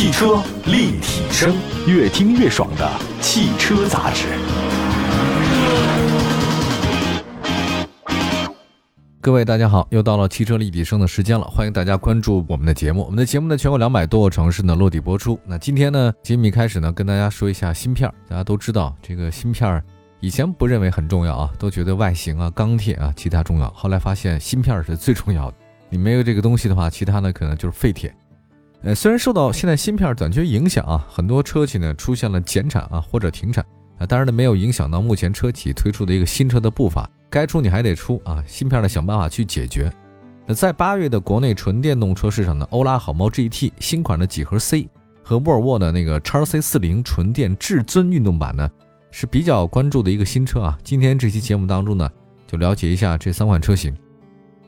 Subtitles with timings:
[0.00, 1.54] 汽车立体声，
[1.86, 4.28] 越听越爽的汽车杂志。
[9.20, 13.02] 各位大家好，又到了汽车立体声的时间了，欢迎大家关注我们的节目。
[13.02, 15.38] 我们的节目呢，全国两百多个城市呢落地播出。
[15.44, 18.10] 那今天呢，吉米开始呢，跟大家说一下芯片。
[18.26, 19.84] 大家都知道，这个芯片
[20.20, 23.70] 以前不认为很重要啊，都觉得外形啊、钢铁啊其他重要。
[23.72, 25.56] 后来发现芯片是最重要的，
[25.90, 28.10] 你没有这个东西的话，其他呢可能就是废铁。
[28.82, 33.62] 呃，虽然受到现在芯片短缺影响啊，很多车企呢出现了减产啊或者停产
[33.98, 37.08] 啊，当然呢没有影响到目前车企推出的一个新车的步伐。
[37.28, 39.92] 该出你还得出啊，芯片呢想办法去解决。
[40.46, 44.88] 那在八月的国内纯电动车市场呢，欧拉好猫 GT 新款的几何 C
[45.22, 48.68] 和沃尔沃的那个叉 C 四零纯电至尊运动版呢
[49.10, 50.78] 是比较关注的一个新车啊。
[50.82, 52.10] 今天这期节目当中呢，
[52.46, 53.94] 就了解一下这三款车型。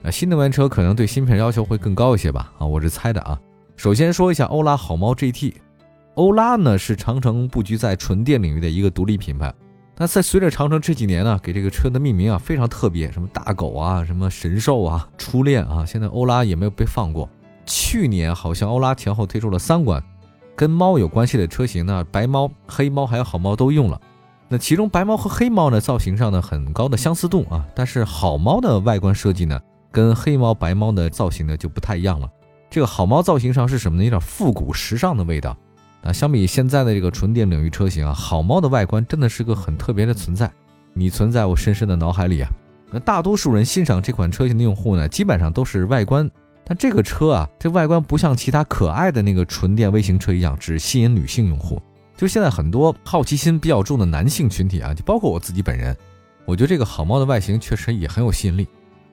[0.03, 2.53] 啊，新能源车可能对芯片要求会更高一些吧？
[2.59, 3.41] 啊，我是猜的啊。
[3.83, 5.55] 首先说一下欧拉好猫 GT，
[6.15, 9.53] 欧拉呢是长城布局在纯电领域的一个独立品牌。
[9.97, 17.29] 那在随着长城这几年呢，给这个车的命名啊非常特别，什么大狗啊，什么神兽啊，初恋啊，现在欧拉也没有被放过。
[17.67, 20.01] 去年好像欧拉前后推出了三款
[20.55, 24.01] 跟猫有关系的车型呢，白猫、黑猫还有好猫都用了。
[24.49, 29.59] 那其中白猫和黑猫呢造型上呢很高的相似度啊，但是好猫的外观设计呢
[29.91, 32.31] 跟黑猫、白猫的造型呢就不太一样了。
[32.73, 34.05] 这个好猫造型上是什么呢？
[34.05, 35.55] 有点复古时尚的味道。
[36.01, 40.51] 啊，相比现在的这个纯电领域车型啊，好猫的外观真的是个很特别的存在，
[40.95, 42.49] 你存在我深深的脑海里啊。
[42.91, 46.29] 那大多数人欣赏这款车型的用户呢，基本上都是外观，
[46.65, 51.79] 但这个车啊，这外观不像其他可爱的那个纯电微型车一样，只吸引女性用户。
[52.17, 55.95] 就现在很多好奇心比较重的男性群体啊，就包括我自己本人，
[56.47, 58.67] 我觉得这个好猫的外形确实也很有吸引力。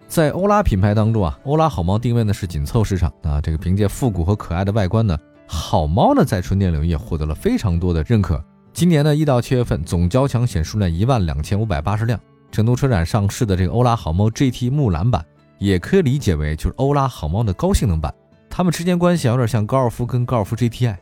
[0.09, 5.15] 在欧拉品牌当中啊，欧拉好猫定位呢是紧凑市场啊，这个凭借复古和可爱的外观呢。
[5.45, 8.43] 好猫呢，在纯电领域也获得了非常多的认可。
[8.73, 12.19] 今年呢，一到七月份总交强险数量一万两千五百八十辆。
[12.51, 15.23] 成都车展上市的这个欧拉好猫 GT 木兰版，
[15.59, 18.11] 也可以理解为就是欧拉好猫的高性能版。
[18.49, 20.97] 它们之间关系有点像高尔夫跟高尔夫 GTI。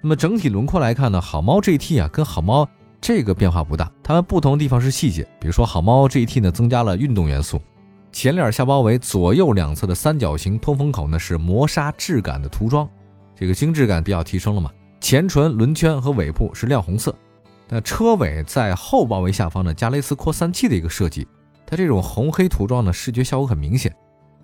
[0.00, 2.68] 那么整体轮廓来看呢，好猫 GT 啊跟好猫
[3.00, 5.24] 这个变化不大，它们不同的地方是细节。
[5.40, 7.60] 比如说好猫 GT 呢增加了运动元素，
[8.10, 12.88] 前脸下包围，左右两侧的三角形通风口呢是磨砂质感的涂装。
[13.36, 14.70] 这个精致感比较提升了嘛？
[15.00, 17.14] 前唇、轮圈和尾部是亮红色，
[17.68, 21.26] 那车尾在后包围下方呢加蕾丝扩散器的一个设计，
[21.64, 23.94] 它这种红黑涂装呢视觉效果很明显。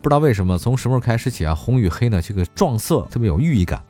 [0.01, 3.83] 不知道为什么从什么时候开始起啊，红与黑呢这个撞色特别有寓意感。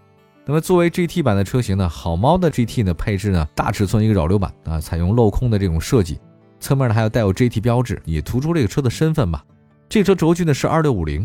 [0.47, 6.19] 那么作为 GT 版的车型呢，好猫的 GT 呢配置呢大尺寸一个扰流板啊，采用镂空的这种设计，
[6.61, 9.45] 侧面呢还有带有 GT 标志，也突出这个车的身份吧。
[9.95, 11.25] 这车轴距呢是二六五零。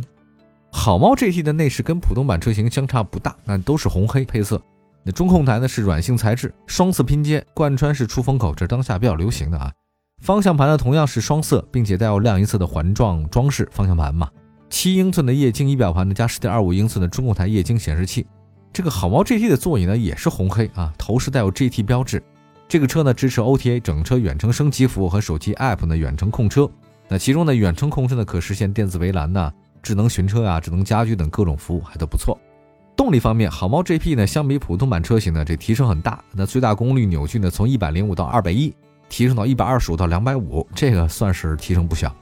[0.72, 4.62] 好猫 GT 的内饰跟普通版车型相差不大，那都是红黑配色。
[5.03, 9.72] 那中控台呢是软性材质，双色拼接，贯穿式出风口，这是当下比较流行的啊。
[10.22, 14.29] 方向盘呢同样是双色，并且带有亮银色的环状装饰方向盘嘛。
[14.69, 18.28] 七英寸的液晶仪表盘呢加十点二五英寸的中控台液晶显示器。
[18.72, 22.22] 这个好猫 GT 的座椅呢也是红黑啊，头饰带有 GT 标志。
[22.68, 26.69] 这个车呢支持 OTA 整车远程升级服务和手机 App 的远程控车。
[27.09, 29.52] 那其中呢远程控制呢可实现电子围栏呢。
[29.81, 32.38] 智能寻车啊，智能家居等各种服务还都不错。
[32.97, 36.22] 动力方面，好猫 GP 呢，相比普通版车型呢，这提升很大。
[36.34, 38.74] 那最大功率扭矩呢，从一百零五到二百一，
[39.08, 42.14] 提升到一百二十五到两百五，这个算是提升不小。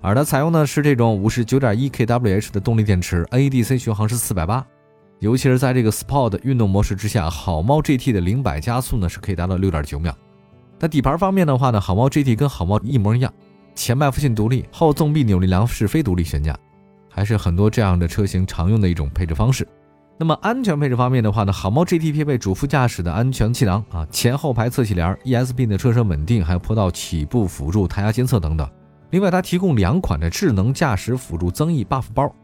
[0.00, 4.66] 而它采用的是这种五十九点一 kWh 的动力电池，NEDC 续航是四百八。
[5.18, 10.16] 尤其是在这个 Sport 运动模式之下，好猫 GT 的零百加速呢是可以达到六点九秒。
[10.80, 13.30] 那底盘方面的话呢，好猫 GT 跟好猫一模一样，
[13.74, 16.56] 前麦弗逊独立，后纵臂扭力梁式非独立悬架。
[17.14, 19.68] 还是很多这样的车型常用的一种配置方式。
[20.18, 28.66] 那么安全配置方面的话呢，好猫 GT 配备主副驾驶的安全气囊啊，前后排侧气帘，ESP 的车身稳定，还有坡道起步辅助、胎压监测等等。
[29.10, 32.34] 另外，它提供两款的智能驾驶辅助增益 buff 包，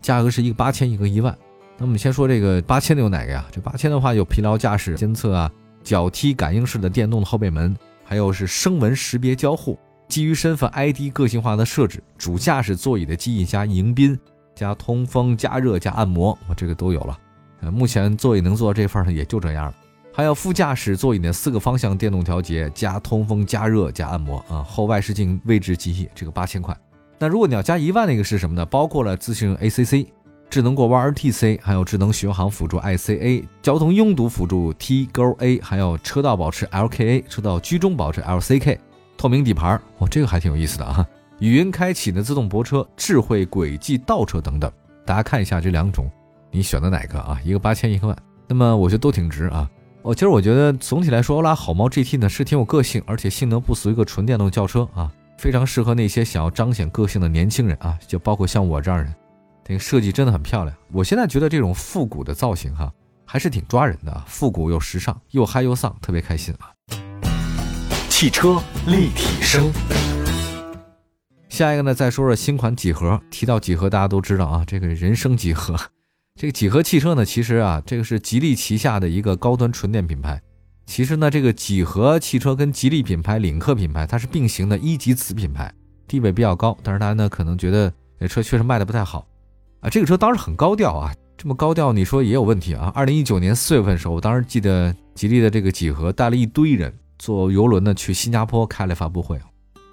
[0.00, 1.36] 价格是一个八千，一个一万。
[1.76, 3.44] 那我们先说这个八千的有哪个呀？
[3.50, 5.50] 这八千的话有疲劳驾驶监测啊，
[5.82, 9.78] 脚踢感应式的电动的后备门，还有是声纹识别交互。
[10.08, 14.18] 基于身份 ID 个性化的设置，主驾驶座椅的记忆加迎宾
[14.54, 17.18] 加通风加热加按摩，我这个都有了。
[17.60, 19.74] 呃，目前座椅能做到这份儿呢，也就这样了。
[20.12, 26.76] 还有副驾驶座椅的四个方向电动调节加通风加热加按摩啊，后外视镜位置记忆，这个八千块。
[27.18, 28.64] 那如果你要加一万那个是什么呢？
[28.66, 30.06] 包括了自适应 ACC、
[30.48, 38.78] 智能过弯 RTC，还有智能巡航辅助 ICA、交通拥堵辅助 TGA，还有车道保持 LKA、车道居中保持 LCK。
[39.16, 41.06] 透明底盘，哦，这个还挺有意思的啊！
[41.40, 44.70] 语音开启的自动泊车、智慧轨迹倒车等等，
[45.04, 46.10] 大家看一下这两种，
[46.50, 47.40] 你选的哪个啊？
[47.44, 48.16] 一个八千，一个万。
[48.46, 49.68] 那么我觉得都挺值啊。
[50.02, 59.14] 我其实我觉得总体来说，欧拉好猫 GT 呢是挺有个性，而且性能不俗一个纯电动轿车啊，非常适合那些想要彰显个性的年轻人啊，就包括像我这样人。
[59.64, 62.92] 这个设计真的很漂亮，我现在觉得这种复古的造型哈，
[63.24, 66.73] 还是挺抓人的啊，复古又时尚，又嗨又丧，特别开心啊。
[68.16, 69.72] 汽车立体声。
[71.48, 73.20] 下一个呢，再说说新款几何。
[73.28, 75.76] 提到几何，大家都知道啊，这个人生几何。
[76.40, 80.40] 这个几何汽车呢，其实啊，这个是吉利旗下的一个高端纯电品牌。
[80.86, 85.74] 其实呢，这个几何汽车跟吉利品牌、领克品牌它是并行的一级子品牌，
[86.06, 86.78] 地位比较高。
[86.84, 89.26] 但是大家呢，可能觉得这车确实卖的不太好
[89.80, 89.90] 啊。
[89.90, 92.92] 这个车当时很高调啊，这么高调，你说也有问题啊。
[92.94, 99.40] 二零一九年四月份的时候，我当时记得吉利的这个几何带了一堆人坐游轮呢去新加坡开了发布会，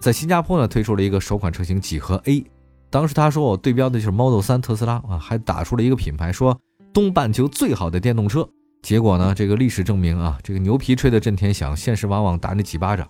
[0.01, 2.43] 在新加坡呢推出了一个首款车型几何 A。
[2.89, 6.59] 当时他说我对标的就是 Model 3特斯拉啊，还打出了一个品牌，说
[6.91, 8.45] 东半球最好的电动车。
[8.81, 13.07] 结果呢，这个历史证明啊，这个牛皮吹得震天响，现实往往打你几巴掌。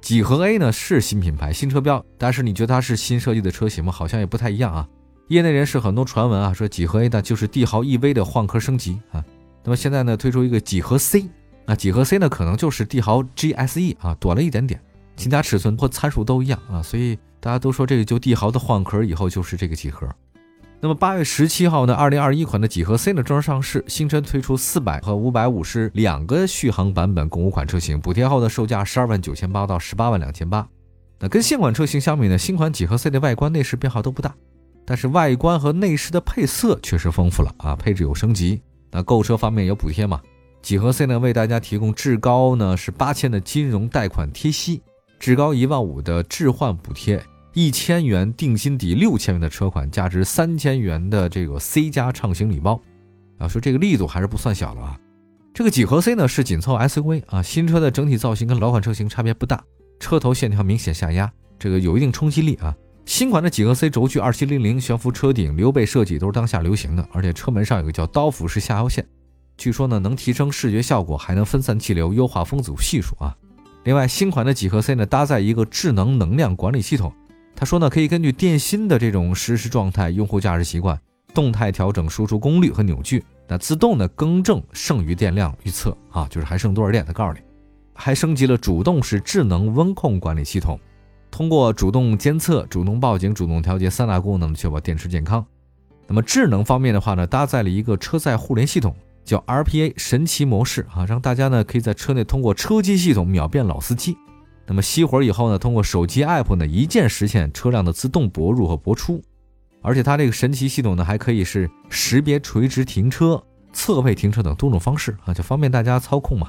[0.00, 3.92] 几何 A 呢是新品牌、新车标，但是你觉得它是新设计的车型吗？
[3.92, 4.88] 好像也不太一样啊。
[5.28, 9.22] 业内人士很多传闻啊，说几何 A 呢就是帝豪 EV 的换壳升级啊。
[9.62, 11.26] 那么现在呢推出一个几何 C，
[11.68, 14.80] 啊几何 C 呢可能就是帝豪 GSE 啊，短了一点点，
[15.14, 17.16] 其他尺寸或参数都一样啊，所以。
[17.40, 20.08] 大家都说这个就帝豪的换壳以后就是这个几何。
[20.80, 30.68] 那么八月十七号呢，二零二一款的几何 C 呢正式上市，新车推出四百和五百五十两个续航版本，共五款车型，补贴后的售价十二万九千八到十八万两千八。
[31.20, 34.34] 那跟现款车型相比呢，新款几何 C 的外观内饰变化都不大，
[34.84, 38.60] 但是外观和内饰的配色确实丰富了啊，配置有升级。
[38.90, 40.20] 那购车方面有补贴嘛？
[40.68, 44.82] 几何 C 呢为大家提供至高呢是八千的金融贷款贴息。
[45.18, 47.24] 至高一万五的置换补贴，
[47.54, 52.78] 一千元定金抵六千元的车款，价值三千元的这个 C 加畅行礼包，
[53.38, 55.00] 啊，说这个力度还是不算小了啊。
[55.54, 59.64] 这个几何 C 呢是紧凑 SUV 啊，新车的整体造型跟老款车型差别不大，
[59.98, 62.76] 车头线条明显下压，这个有一定冲击力啊。
[63.06, 69.02] 新款的几何 C 轴距二七零零，悬浮车顶，溜背设计都是当下流行的，而且车门上有个叫刀斧式下腰线，
[69.58, 73.36] 据说呢能提升视觉效果，还能分散气流，优化风阻系数啊。
[73.84, 77.12] 另外，新款的几何 C 呢，搭载一个智能能量管理系统。
[77.56, 80.98] 他说呢，可以根据电芯的这种实时状态、用户驾驶习惯，
[81.34, 87.40] 动态调整输出功率和扭矩，那自动的更正剩余电量预测啊，就是还剩多少电，他告诉你。
[87.94, 90.78] 还升级了主动式智能温控管理系统，
[91.32, 95.44] 通过主动监测、主动报警、主动调节三大功能，确保电池健康。
[96.06, 98.94] 那么智能方面的话呢，搭载了一个车载互联系统。
[99.28, 104.16] 叫 RPA 神奇模式啊，让大家呢可以在车内通过车机系统秒变老司机。
[104.66, 109.22] 那么熄火以后呢，通过手机 app 呢一键实现车辆的自动泊入和泊出。
[109.82, 116.48] 而且它这个神奇系统呢还可以是识别垂直停车、侧位停车等多种方式啊，就方便大家操控嘛。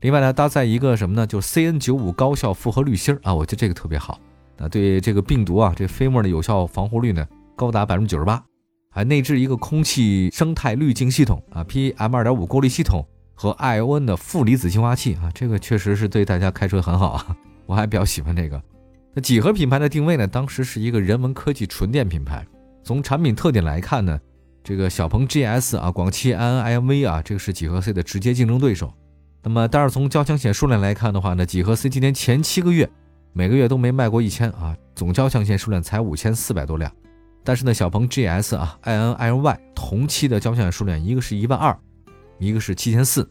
[0.00, 1.24] 另外呢，搭载一个什么呢？
[1.24, 4.18] 就是 CN95 高效复合滤芯啊，我觉得这个特别好。
[4.56, 7.24] 那对这个病毒啊，这飞沫的有效防护率呢
[7.54, 8.42] 高达百分之九十八。
[8.92, 18.60] 还内置一个空气生态滤净系统啊，PM 二点五过滤系统和 ION 的负离子净化器啊，这个确实是对大家开车很好啊， 我还比较喜欢这个。
[19.14, 20.26] 那几何品牌的定位呢？
[20.26, 22.44] 当时是一个人文科技纯电品牌。
[22.82, 24.18] 从产品特点来看呢，
[24.64, 28.92] 这个小鹏 GS 啊，广汽埃安 iMV 啊，这个是几何 C 的直接竞争对手。
[29.42, 32.90] 那么，但是从交强险数量来看的话呢，几何 C 今年前七个月
[33.32, 36.90] 每个月都没卖过一千啊，总交强险数量才五千四百多辆。
[37.42, 41.76] 但是呢，小鹏 GS 啊，iN L-Y 同期的交强数量，一个是一万二，
[42.38, 43.28] 一个是七千四，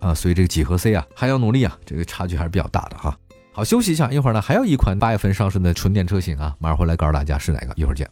[0.00, 3.16] 啊，所以这个几何 C 啊还要努力啊，这个差距还是比较大的哈。
[3.52, 8.08] 好，休息一下，一会儿呢还有一款八月份上市的纯电车型啊，马上回来告诉大家是哪个，一会儿见。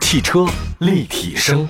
[0.00, 0.46] 汽车
[0.78, 1.68] 立体声，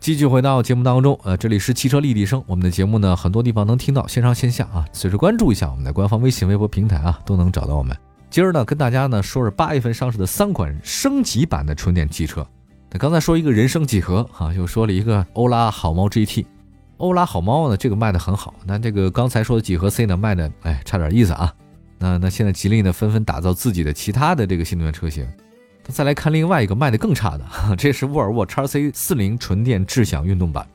[0.00, 7.94] 继续回到节目当中，呃，这里是汽车立体声，我们的节目呢很多地方能听到，线上线下啊，随时关注一下我们的官方微信、微博平台啊，都能找到我们。
[8.34, 12.44] 今儿呢，跟大家呢说说八月份上市的三款升级版的纯电汽车。
[12.90, 16.44] 那刚才说一个人生几何哈，又说了一个欧拉好猫 GT。
[16.96, 18.52] 欧拉好猫呢，这个卖的很好。
[18.66, 21.54] 那这个刚才说的几何 C 呢，卖的哎差点意思啊。
[21.96, 25.24] 那那现在吉利呢，纷纷打造自己的其他的这个新能源车型。
[25.84, 27.44] 再来看另外一个卖的更差的，
[27.78, 30.66] 这是沃尔沃 x C 四零纯电智享运动版。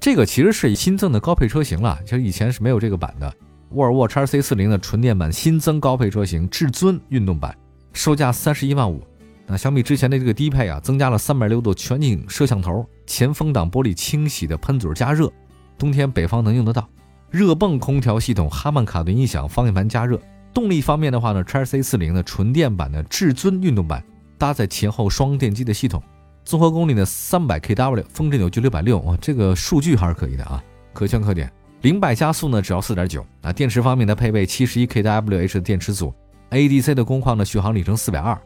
[0.00, 3.32] 这个其实是新增的高配车型了，其实以前是没有这个版的。
[3.74, 7.56] 沃尔沃 x C 四零的纯电版新增高配车型至尊运动版，
[7.92, 9.02] 售价三十一万五。
[9.46, 15.30] 那相比之前的这个低配啊，增加了三百六度全景摄像头，前风挡玻璃清洗的喷嘴加热，
[15.76, 16.88] 冬天北方能用得到。
[17.30, 20.20] 热泵空调系统，哈曼卡顿音响，方向盘加热。
[20.54, 24.04] 动力方面的话呢，x C 四零的纯电版的至尊运动版
[24.36, 26.02] 搭载前后双电机的系统，
[26.44, 30.62] 综合功率呢三百 kW，峰值扭矩六百六，哇，这个数据还是可以的啊，
[30.92, 31.50] 可圈可点。
[31.82, 33.24] 零百加速呢只要四点九。
[33.42, 36.12] 啊，电池方面呢配备七十一 kWh 的电池组
[36.50, 38.40] ，ADC 的工况呢续航里程四百二。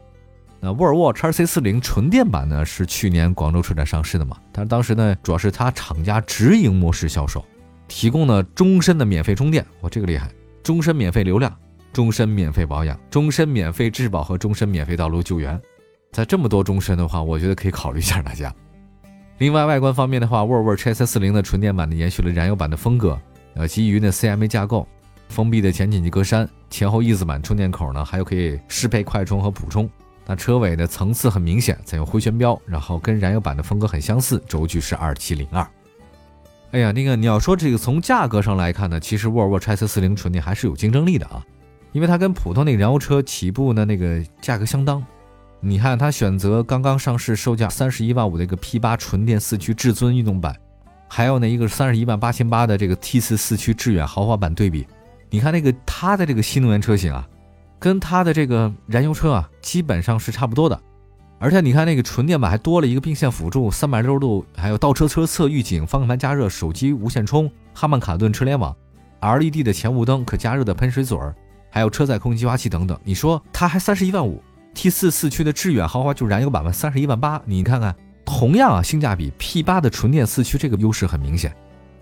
[0.59, 4.37] 那沃尔沃 x C 四零纯电版呢是去年广州车展上市的嘛？
[4.51, 7.45] 但是当时呢主要是它厂家直营模式销售，
[7.87, 10.31] 提供了终身的免费充电，哇，这个厉害！
[10.63, 11.55] 终身免费流量，
[11.93, 15.61] 终身免费保养，终身免费质保和终身免费道路救援。
[16.11, 18.51] 在这么多终身的话，我觉得可以考虑一下大家。
[19.39, 23.19] 另外，外观方面的话，沃尔沃 x C 四零的纯电版呢延续了燃油版的风格，
[23.53, 24.87] 呃，基于呢 CMA 架构，
[25.29, 29.87] 封闭的前紧急格栅，前后翼子板充电口呢，还有可以适配快充和普充。
[30.25, 35.65] 那车尾的层次很明显，采用回旋镖，然后跟燃油版的风格很相似，轴距是二七零二。
[36.71, 41.45] 哎呀，那个你要说这个从价格上来看呢，其实沃尔沃 x C 四零纯电还是有竞争力的啊，
[41.91, 45.05] 因为它跟普通那个燃油车起步呢那个价格相当。
[45.59, 50.55] 你看它选择刚刚上市售价三十一万五的一个 P 八纯电四驱至尊运动版，
[51.07, 54.87] 还有呢一个三十一万八千八的这个 T 四四驱致远豪华版对比，
[55.29, 57.27] 你看那个它的这个新能源车型啊。
[57.79, 60.81] 跟它的这个燃油车啊，基本上是差不多的，
[61.37, 68.75] 而且你看那个纯电版还多了一个并线辅助、三百六十度，还有倒车车侧预警、方向盘加热、手机无线充、哈曼卡顿车联网、
[69.21, 71.35] LED 的前雾灯、可加热的喷水嘴儿，
[71.69, 72.99] 还有车载空气净化器等等。
[73.03, 74.41] 你说它还三十一万五
[74.77, 77.41] ，T 四四驱的致远豪华就燃油版嘛，三十一万八。
[77.45, 81.51] 你看看，同样啊，性价比 P 八的纯电四驱这个优势很明显。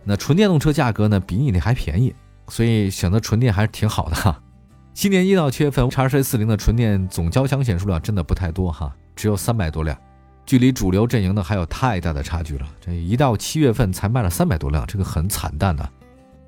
[0.04, 2.14] 那纯电动车价格呢，比你那还便宜，
[2.50, 4.38] 所以选择纯电还是挺好的哈。
[4.94, 9.98] 今年一到七月份，叉 C 四零的纯电总交强险数量真的不太多哈，只有三百多辆，
[10.46, 12.68] 距离主流阵营呢还有太大的差距了。
[12.82, 15.90] 这一到七月份才卖了三百多辆，这个很惨淡的。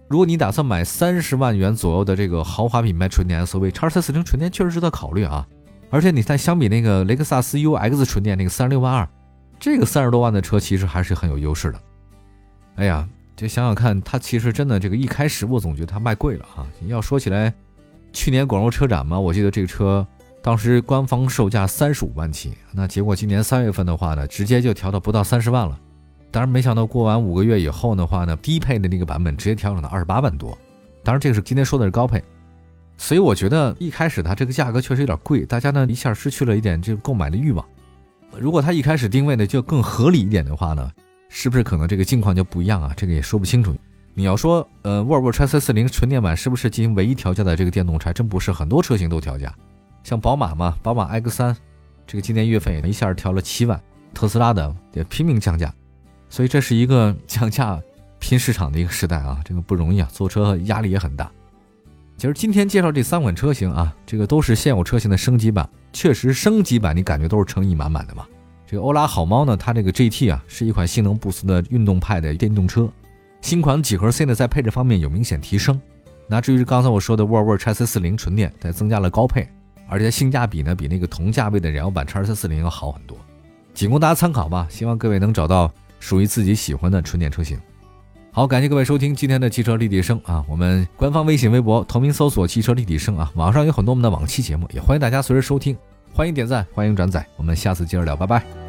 [0.10, 5.48] 如果你打算买三十万元左右的这个豪华品牌纯电 SUV，叉 C 四零纯电确实值得考虑啊。
[5.90, 9.08] 而且你再相比那个雷克萨斯 UX 纯电那个三十六万二，
[9.60, 11.80] 这个三十多万的车其实还是很有优势的。
[12.76, 16.66] 哎呀，就想想看，它其实真的这个一开始我总觉得它卖贵了哈。
[16.88, 17.54] 要说起来。
[18.14, 20.08] 去年广州车展嘛，我记得这个车
[20.42, 25.78] 当时官方售价三十五万起，那结果今年三月份的话呢，直接就调到不到三十万了。
[26.32, 30.58] 当然没想到过完五个月以后的话呢，低配的那个版本直接调整到二十八万多。
[31.04, 32.24] 当然这个是今天说的是高配，
[32.98, 37.64] 所以我觉得一开始它这个价格确实有点贵，大家呢一下失去了一点这个购买的欲望。
[38.38, 40.92] 如果它一开始定位的就更合理一点的话呢，
[41.30, 42.94] 是不是可能这个境况就不一样啊？
[42.98, 43.76] 这个也说不清楚。
[44.14, 48.12] 你要说，呃，沃尔沃 x C 四零纯电版是不是进行唯一调价的这个电动车？
[48.12, 49.54] 真不是，很多车型都调价。
[50.04, 51.56] 像宝马嘛，宝马 X 三，
[52.08, 53.80] 这个今年月份也一下调了七万。
[54.14, 55.72] 特斯拉的也拼命降价，
[56.30, 57.80] 所以这是一个降价
[58.18, 61.32] 拼市场的一个时代啊，这个不容易啊，做车压力也很大。
[62.18, 68.26] 其实今天介绍这三款车型啊，这个都是现有车型的升级版，确实升级版你感觉都是诚意满满的嘛。
[68.66, 72.92] 这个欧拉好猫呢，它这个 GT 啊，是一款性能不俗的运动派的电动车。
[73.42, 75.80] 新款几何 C 呢，在配置方面有明显提升。
[76.28, 79.48] 那至于刚才我说的沃尔沃 x C 四零纯电，它增加了高配，
[79.88, 83.16] 而且性价比呢，比那个同价位的燃油版 x C 四零要好很多。
[83.76, 87.60] 仅供大家参考吧，希望各位能找到属于自己喜欢的纯电车型。
[88.38, 95.76] 好，感谢各位收听今天的汽车立体声啊，我们官方微信、微博同名搜索“汽车立体声”啊，网上有很多我们的往期节目，也欢迎大家随时收听。
[96.14, 98.67] 欢迎点赞，欢迎转载，我们下次接着聊，拜拜。